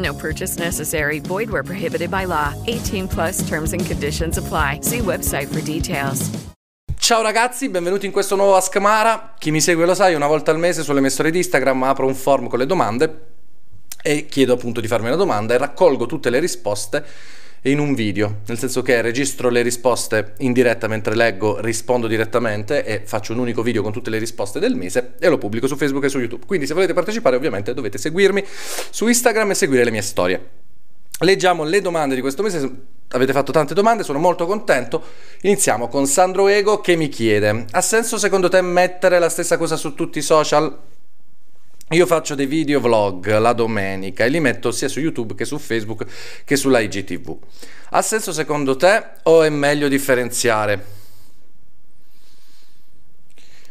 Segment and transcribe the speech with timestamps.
[0.00, 1.20] No purchase necessary.
[1.20, 2.54] Void where prohibited by law.
[2.66, 4.80] 18 plus terms and conditions apply.
[4.82, 6.30] See website for details.
[6.98, 9.34] Ciao ragazzi, benvenuti in questo nuovo Askmara.
[9.38, 11.82] Chi mi segue lo sa, io una volta al mese sulle mie storie di Instagram
[11.82, 13.26] apro un form con le domande
[14.02, 17.04] e chiedo appunto di farmi una domanda e raccolgo tutte le risposte
[17.62, 22.84] in un video, nel senso che registro le risposte in diretta mentre leggo, rispondo direttamente
[22.84, 25.76] e faccio un unico video con tutte le risposte del mese e lo pubblico su
[25.76, 26.46] Facebook e su YouTube.
[26.46, 28.42] Quindi se volete partecipare ovviamente dovete seguirmi
[28.90, 30.48] su Instagram e seguire le mie storie.
[31.20, 32.70] Leggiamo le domande di questo mese,
[33.08, 35.02] avete fatto tante domande, sono molto contento.
[35.42, 39.76] Iniziamo con Sandro Ego che mi chiede: ha senso secondo te mettere la stessa cosa
[39.76, 40.88] su tutti i social?
[41.92, 45.58] Io faccio dei video vlog la domenica e li metto sia su YouTube che su
[45.58, 46.06] Facebook
[46.44, 47.36] che sulla IGTV.
[47.90, 50.98] Ha senso secondo te o è meglio differenziare?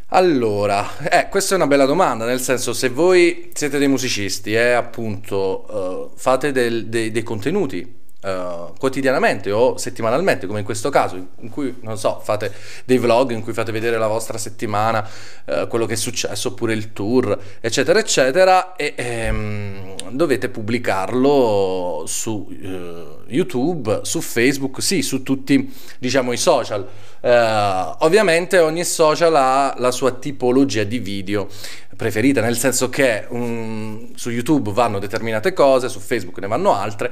[0.07, 4.57] Allora, eh, questa è una bella domanda, nel senso se voi siete dei musicisti e
[4.57, 10.89] eh, appunto uh, fate del, dei, dei contenuti Uh, quotidianamente o settimanalmente, come in questo
[10.89, 12.53] caso, in cui non so, fate
[12.83, 15.07] dei vlog in cui fate vedere la vostra settimana,
[15.45, 22.45] uh, quello che è successo, oppure il tour, eccetera, eccetera, e ehm, dovete pubblicarlo su
[22.49, 26.85] uh, YouTube, su Facebook, sì, su tutti diciamo i social.
[27.21, 31.47] ovviamente ogni social ha la sua tipologia di video
[31.95, 37.11] preferita, nel senso che um, su YouTube vanno determinate cose, su Facebook ne vanno altre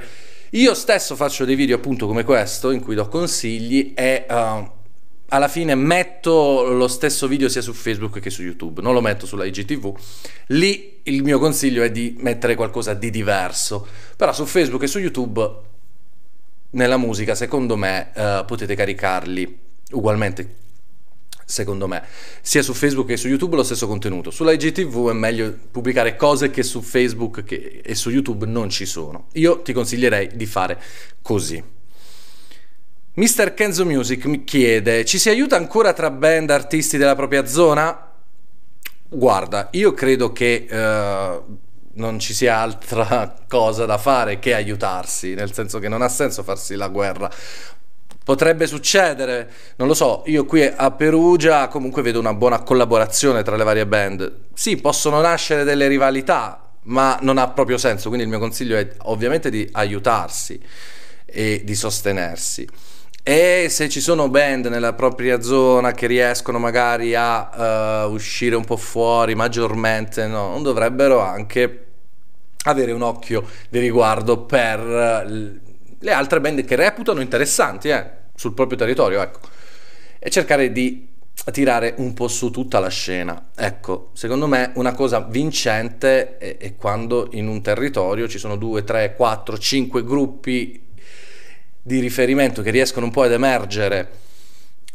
[0.50, 4.70] io stesso faccio dei video appunto come questo in cui do consigli e uh,
[5.28, 9.26] alla fine metto lo stesso video sia su Facebook che su YouTube, non lo metto
[9.26, 9.94] sulla IGTV.
[10.48, 13.86] Lì il mio consiglio è di mettere qualcosa di diverso,
[14.16, 15.66] però su Facebook e su YouTube
[16.70, 19.58] nella musica secondo me uh, potete caricarli
[19.90, 20.54] ugualmente
[21.48, 22.02] secondo me.
[22.42, 24.30] Sia su Facebook che su YouTube lo stesso contenuto.
[24.30, 28.84] Sulla IGTV è meglio pubblicare cose che su Facebook che, e su YouTube non ci
[28.84, 29.28] sono.
[29.32, 30.80] Io ti consiglierei di fare
[31.22, 31.62] così.
[33.14, 33.54] Mr.
[33.54, 38.12] Kenzo Music mi chiede: ci si aiuta ancora tra band artisti della propria zona?
[39.08, 41.58] Guarda, io credo che uh,
[41.94, 46.42] non ci sia altra cosa da fare che aiutarsi, nel senso che non ha senso
[46.42, 47.30] farsi la guerra
[48.28, 53.56] potrebbe succedere, non lo so, io qui a Perugia comunque vedo una buona collaborazione tra
[53.56, 54.40] le varie band.
[54.52, 58.86] Sì, possono nascere delle rivalità, ma non ha proprio senso, quindi il mio consiglio è
[59.04, 60.60] ovviamente di aiutarsi
[61.24, 62.68] e di sostenersi.
[63.22, 68.64] E se ci sono band nella propria zona che riescono magari a uh, uscire un
[68.66, 71.86] po' fuori maggiormente, no, non dovrebbero anche
[72.64, 74.78] avere un occhio di riguardo per
[76.00, 79.40] le altre band che reputano interessanti, eh sul proprio territorio, ecco.
[80.20, 81.08] E cercare di
[81.50, 83.50] tirare un po' su tutta la scena.
[83.56, 88.84] Ecco, secondo me una cosa vincente è, è quando in un territorio ci sono due,
[88.84, 90.86] tre, quattro, cinque gruppi
[91.82, 94.08] di riferimento che riescono un po' ad emergere,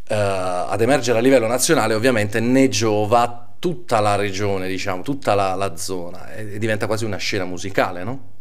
[0.10, 5.56] uh, ad emergere a livello nazionale, ovviamente ne giova tutta la regione, diciamo, tutta la,
[5.56, 8.32] la zona e diventa quasi una scena musicale, no?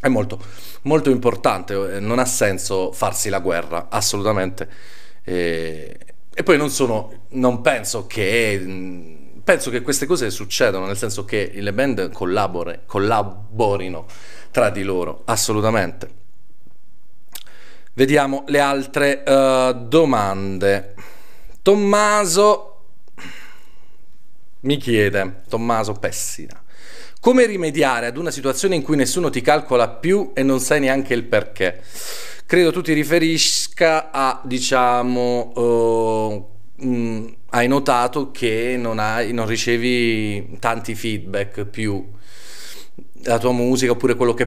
[0.00, 0.42] È molto,
[0.82, 4.68] molto importante, eh, non ha senso farsi la guerra, assolutamente.
[5.24, 5.98] E,
[6.32, 11.24] e poi non sono, non penso che, mm, penso che queste cose succedano, nel senso
[11.24, 14.06] che le band collaborino
[14.50, 16.16] tra di loro, assolutamente.
[17.94, 20.94] Vediamo le altre uh, domande.
[21.62, 22.78] Tommaso
[24.60, 26.60] mi chiede, Tommaso Pessina,
[27.20, 31.14] come rimediare ad una situazione in cui nessuno ti calcola più e non sai neanche
[31.14, 31.82] il perché?
[32.46, 40.56] Credo tu ti riferisca a, diciamo, uh, mh, hai notato che non, hai, non ricevi
[40.58, 42.16] tanti feedback più
[43.24, 44.46] la tua musica oppure quello che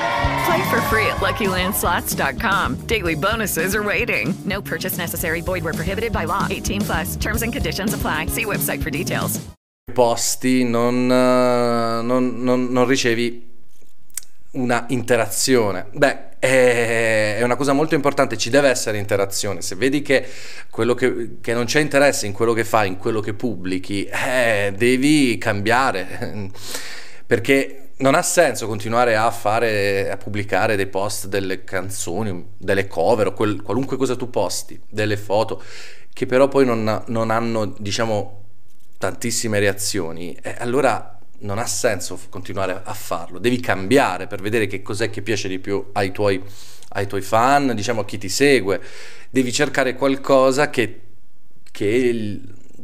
[0.45, 2.85] Play for free at LuckyLandSlots.com.
[2.87, 4.33] Daily bonuses are waiting.
[4.45, 5.41] No purchase necessary.
[5.41, 6.47] Void where prohibited by law.
[6.49, 7.15] 18 plus.
[7.17, 8.27] Terms and conditions apply.
[8.27, 9.39] See website for details.
[9.93, 13.45] posti non, eh, non- non- non ricevi
[14.51, 15.87] una interazione.
[15.91, 19.61] Beh, è è una cosa molto importante, ci deve essere interazione.
[19.61, 20.25] Se vedi che,
[20.69, 24.71] quello che, che non c'è interesse in quello che fai, in quello che pubblichi, eh,
[24.77, 26.49] devi cambiare.
[27.25, 33.27] Perché non ha senso continuare a fare, a pubblicare dei post delle canzoni, delle cover
[33.27, 35.61] o quel- qualunque cosa tu posti, delle foto,
[36.11, 38.43] che però poi non, non hanno, diciamo,
[38.97, 40.33] tantissime reazioni.
[40.41, 45.21] E allora non ha senso continuare a farlo, devi cambiare per vedere che cos'è che
[45.21, 46.41] piace di più ai tuoi,
[46.89, 48.81] ai tuoi fan, diciamo a chi ti segue,
[49.29, 51.01] devi cercare qualcosa che,
[51.71, 52.41] che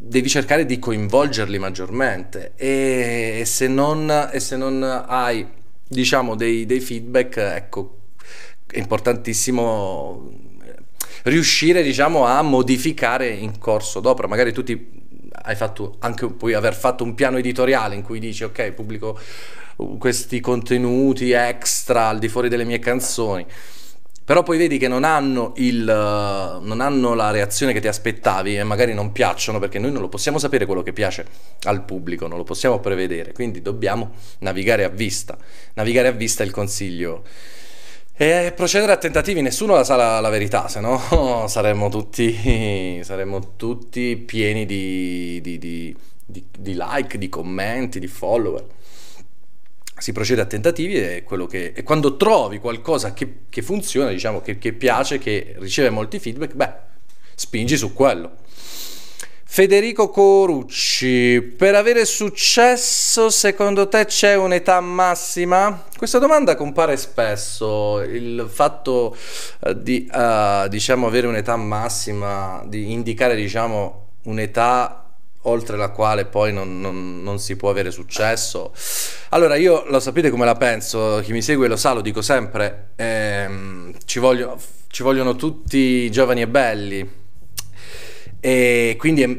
[0.08, 5.46] devi cercare di coinvolgerli maggiormente e, e se, non, e se non hai
[5.88, 7.98] diciamo dei, dei feedback, ecco,
[8.66, 10.30] è importantissimo
[11.24, 15.06] riuscire diciamo a modificare in corso d'opera, magari tu ti
[15.44, 19.20] hai fatto anche puoi aver fatto un piano editoriale in cui dici ok pubblico
[20.00, 23.46] questi contenuti extra al di fuori delle mie canzoni
[24.28, 28.58] però poi vedi che non hanno, il, eh, non hanno la reazione che ti aspettavi
[28.58, 31.26] e magari non piacciono perché noi non lo possiamo sapere quello che piace
[31.64, 35.38] al pubblico, non lo possiamo prevedere, quindi dobbiamo navigare a vista.
[35.76, 37.24] Navigare a vista è il consiglio.
[38.18, 43.56] E procedere a tentativi, nessuno la sa la, la verità, se no saremmo tutti, saremmo
[43.56, 45.96] tutti pieni di, di- di-
[46.26, 48.66] di- di like, di commenti, di follower.
[49.98, 54.58] Si procede a tentativi e, che, e quando trovi qualcosa che, che funziona, diciamo che,
[54.58, 56.74] che piace, che riceve molti feedback, beh,
[57.36, 58.46] spingi su quello.
[59.50, 65.86] Federico Corucci, per avere successo secondo te c'è un'età massima?
[65.98, 69.16] Questa domanda compare spesso, il fatto
[69.64, 75.07] eh, di eh, diciamo avere un'età massima, di indicare diciamo un'età
[75.48, 78.72] oltre la quale poi non, non- non si può avere successo.
[79.30, 82.90] Allora io lo sapete come la penso, chi mi segue lo sa, lo dico sempre,
[82.96, 87.26] ehm, ci, voglio- ci vogliono tutti giovani e belli
[88.40, 89.38] e quindi è,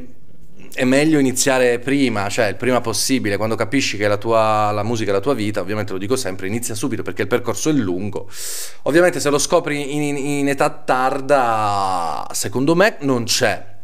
[0.74, 5.10] è meglio iniziare prima, cioè il prima possibile, quando capisci che la tua la musica
[5.10, 8.28] è la tua vita, ovviamente lo dico sempre, inizia subito perché il percorso è lungo.
[8.82, 13.76] Ovviamente se lo scopri in, in età tarda, secondo me non c'è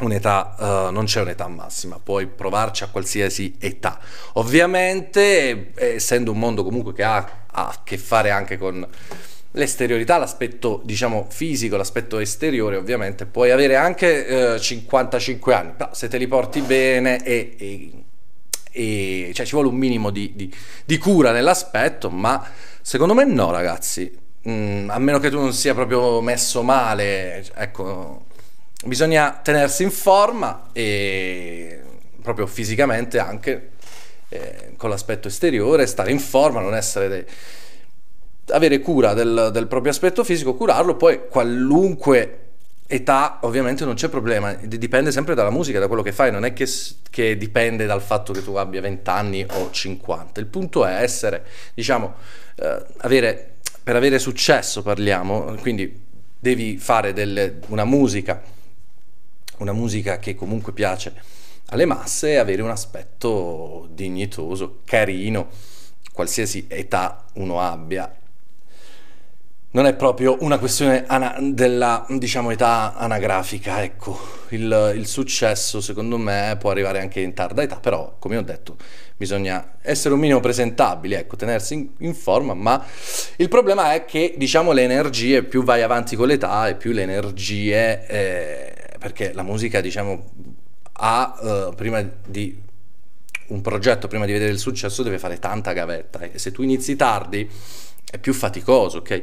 [0.00, 0.56] un'età,
[0.88, 3.98] eh, non c'è un'età massima, puoi provarci a qualsiasi età.
[4.34, 7.16] Ovviamente, eh, essendo un mondo comunque che ha,
[7.50, 8.86] ha a che fare anche con
[9.52, 16.08] l'esteriorità, l'aspetto diciamo fisico, l'aspetto esteriore, ovviamente puoi avere anche eh, 55 anni, però se
[16.08, 17.92] te li porti bene e, e-
[18.72, 20.52] e- cioè ci vuole un minimo di, di-
[20.84, 22.44] di cura nell'aspetto, ma
[22.80, 24.22] secondo me no, ragazzi.
[24.48, 28.26] Mm, a meno che tu non sia proprio messo male, ecco,
[28.84, 31.80] bisogna tenersi in forma e
[32.22, 33.70] proprio fisicamente anche
[34.28, 37.24] eh, con l'aspetto esteriore, stare in forma, non essere dei,
[38.48, 42.40] avere cura del, del proprio aspetto fisico, curarlo, poi qualunque
[42.86, 46.52] età ovviamente non c'è problema, dipende sempre dalla musica, da quello che fai, non è
[46.52, 46.68] che,
[47.10, 50.40] che dipende dal fatto che tu abbia 20 anni o 50.
[50.40, 52.14] Il punto è essere, diciamo,
[52.56, 56.02] eh, avere, per avere successo parliamo, quindi
[56.38, 58.42] devi fare delle, una musica,
[59.58, 61.14] una musica che comunque piace
[61.68, 65.48] alle masse e avere un aspetto dignitoso, carino,
[66.12, 68.12] qualsiasi età uno abbia.
[69.70, 74.16] Non è proprio una questione ana- della diciamo, età anagrafica, ecco,
[74.50, 78.76] il, il, successo secondo me può arrivare anche in tarda età, però come ho detto
[79.16, 82.84] bisogna essere un minimo presentabili, ecco, tenersi in, in forma, ma
[83.36, 87.02] il problema è che diciamo le energie, più vai avanti con l'età e più le
[87.02, 88.73] energie, eh,
[89.04, 90.30] perché la musica diciamo
[90.92, 92.58] ha eh, prima di
[93.48, 96.96] un progetto, prima di vedere il successo deve fare tanta gavetta e se tu inizi
[96.96, 97.46] tardi
[98.10, 99.22] è più faticoso, ok?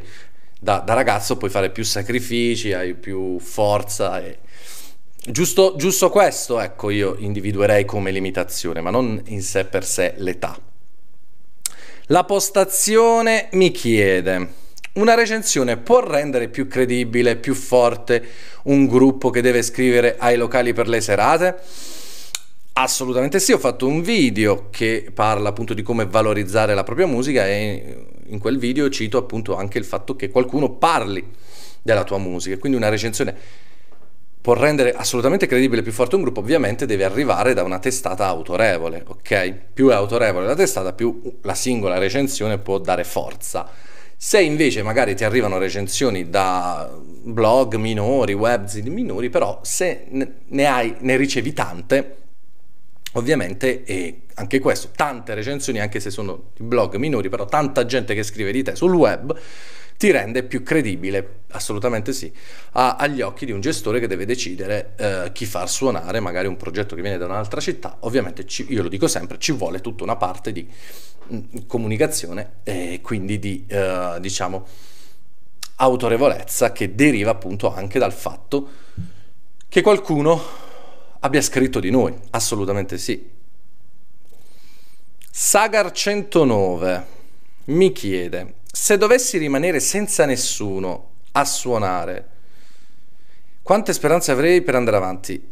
[0.59, 4.23] da, da, ragazzo puoi fare più sacrifici, hai più forza.
[4.23, 4.37] E...
[5.25, 10.55] Giusto, giusto questo, ecco, io individuerei come limitazione, ma non in sé per sé l'età.
[12.05, 14.53] La postazione mi chiede,
[14.93, 18.23] una recensione può rendere più credibile, più forte
[18.63, 21.59] un gruppo che deve scrivere ai locali per le serate?
[22.73, 27.47] Assolutamente sì, ho fatto un video che parla appunto di come valorizzare la propria musica
[27.47, 31.25] e in quel video cito appunto anche il fatto che qualcuno parli
[31.81, 33.35] della tua musica, quindi una recensione
[34.41, 39.03] può rendere assolutamente credibile più forte un gruppo, ovviamente deve arrivare da una testata autorevole,
[39.05, 39.53] ok?
[39.73, 43.69] Più è autorevole la testata, più la singola recensione può dare forza.
[44.23, 50.93] Se invece magari ti arrivano recensioni da blog minori, webzine minori, però se ne hai,
[50.99, 52.17] ne ricevi tante,
[53.13, 58.21] Ovviamente, e anche questo, tante recensioni, anche se sono blog minori, però tanta gente che
[58.21, 59.37] scrive di te sul web
[59.97, 62.31] ti rende più credibile, assolutamente sì,
[62.73, 66.57] a, agli occhi di un gestore che deve decidere eh, chi far suonare magari un
[66.57, 67.97] progetto che viene da un'altra città.
[68.01, 70.69] Ovviamente, ci, io lo dico sempre, ci vuole tutta una parte di
[71.67, 74.65] comunicazione e quindi di, eh, diciamo,
[75.75, 78.69] autorevolezza che deriva appunto anche dal fatto
[79.67, 80.41] che qualcuno
[81.19, 83.29] abbia scritto di noi, assolutamente sì.
[85.29, 87.05] Sagar 109
[87.65, 92.29] mi chiede, se dovessi rimanere senza nessuno a suonare,
[93.61, 95.49] quante speranze avrei per andare avanti?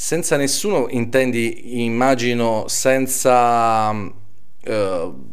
[0.00, 3.90] Senza nessuno intendi, immagino, senza...
[3.90, 5.26] Uh,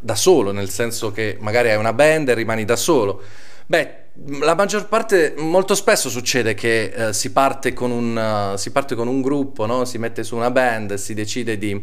[0.00, 3.22] da solo, nel senso che magari hai una band e rimani da solo.
[3.66, 3.94] Beh,
[4.40, 8.96] la maggior parte, molto spesso succede che uh, si, parte con un, uh, si parte
[8.96, 9.84] con un gruppo, no?
[9.84, 11.80] si mette su una band, si decide di,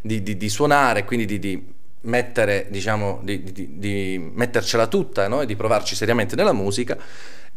[0.00, 1.64] di, di, di suonare, quindi di,
[2.00, 5.42] mettere, diciamo, di, mettercela tutta no?
[5.42, 6.98] e di provarci seriamente nella musica.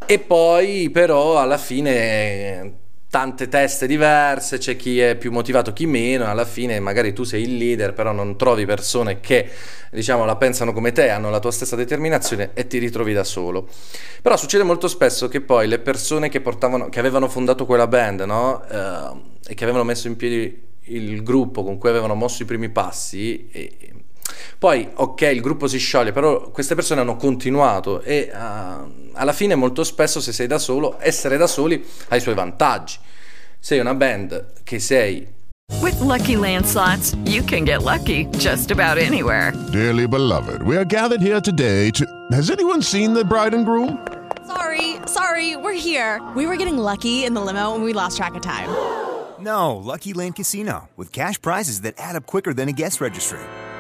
[0.06, 6.26] E poi però alla fine tante teste diverse, c'è chi è più motivato, chi meno,
[6.26, 9.50] alla fine magari tu sei il leader, però non trovi persone che
[9.92, 13.68] diciamo la pensano come te, hanno la tua stessa determinazione e ti ritrovi da solo.
[14.22, 18.22] Però succede molto spesso che poi le persone che, portavano, che avevano fondato quella band,
[18.22, 18.64] no?
[18.68, 22.70] eh, e che avevano messo in piedi il gruppo con cui avevano mosso i primi
[22.70, 23.72] passi, e,
[24.58, 29.56] poi, ok, il gruppo si scioglie, però queste persone hanno continuato e uh, alla fine
[29.56, 32.98] molto spesso se sei da solo, essere da soli ha i suoi vantaggi.
[33.60, 35.34] Sei una band che sei
[35.82, 39.52] With lucky landslots, you can get lucky just about anywhere.
[39.72, 43.98] Dearly beloved, we are gathered here today to Has anyone seen the bride and groom?
[44.46, 46.22] Sorry, sorry, we're here.
[46.36, 48.70] We were getting lucky in the limo and we lost track of time.
[49.40, 53.42] No, Lucky Land Casino with cash prizes that add up quicker than a guest registry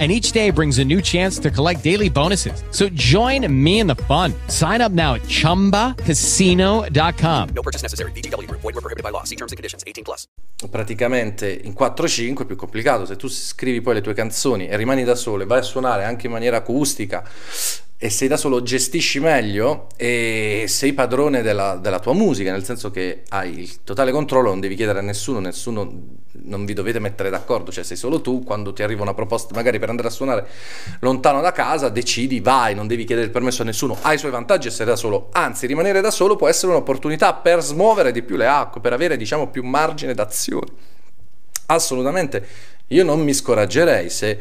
[0.00, 2.64] and each day brings a new chance to collect daily bonuses.
[2.70, 4.34] So join me in the fun.
[4.48, 7.48] Sign up now at ChumbaCasino.com.
[7.54, 8.10] No purchase necessary.
[8.10, 8.50] BGW.
[8.50, 9.22] Void were prohibited by law.
[9.22, 9.84] See terms and conditions.
[9.86, 10.26] 18 plus.
[10.70, 13.06] Praticamente in 4-5 è più complicato.
[13.06, 16.04] Se tu scrivi poi le tue canzoni e rimani da solo e vai a suonare
[16.04, 17.22] anche in maniera acustica
[17.96, 22.90] e sei da solo gestisci meglio e sei padrone della, della, tua musica, nel senso
[22.90, 27.30] che hai il totale controllo, non devi chiedere a nessuno, nessuno non vi dovete mettere
[27.30, 30.46] d'accordo, cioè sei solo tu, quando ti arriva una proposta magari per andare a suonare
[31.00, 34.32] lontano da casa, decidi, vai, non devi chiedere il permesso a nessuno, hai i suoi
[34.32, 38.36] vantaggi essere da solo, anzi rimanere da solo può essere un'opportunità per smuovere di più
[38.36, 40.66] le acque, per avere diciamo più margine d'azione.
[41.66, 42.46] Assolutamente,
[42.88, 44.38] io non mi scoraggerei se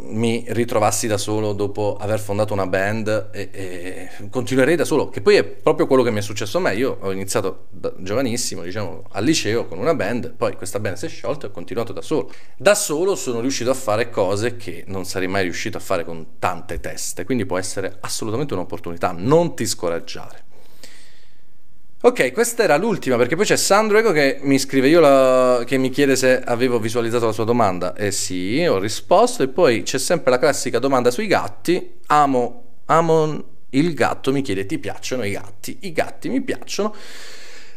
[0.00, 5.20] Mi ritrovassi da solo dopo aver fondato una band e, e, continuerei da solo, che
[5.20, 6.74] poi è proprio quello che mi è successo a me.
[6.76, 11.06] Io ho iniziato da giovanissimo, diciamo, al liceo con una band, poi questa band si
[11.06, 12.32] è sciolta e ho continuato da solo.
[12.56, 16.38] Da solo sono riuscito a fare cose che non sarei mai riuscito a fare con
[16.38, 20.46] tante teste, quindi può essere assolutamente un'opportunità, non ti scoraggiare.
[22.00, 25.64] Ok, questa era l'ultima perché poi c'è Sandro Ego che mi scrive la...
[25.66, 29.82] che mi chiede se avevo visualizzato la sua domanda e sì, ho risposto e poi
[29.82, 31.96] c'è sempre la classica domanda sui gatti.
[32.06, 35.78] Amo, amo il gatto, mi chiede ti piacciono i gatti?
[35.80, 36.94] I gatti mi piacciono.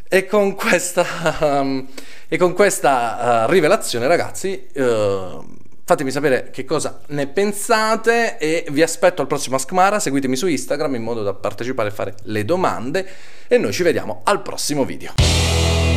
[0.08, 1.04] E con questa,
[1.40, 1.88] um,
[2.30, 5.44] e con questa uh, rivelazione ragazzi uh,
[5.92, 10.96] Fatemi sapere che cosa ne pensate e vi aspetto al prossimo Askmara, seguitemi su Instagram
[10.96, 13.06] in modo da partecipare e fare le domande
[13.46, 15.91] e noi ci vediamo al prossimo video.